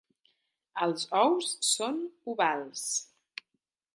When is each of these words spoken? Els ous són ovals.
Els 0.85 1.03
ous 1.23 1.51
són 1.67 2.01
ovals. 2.35 2.87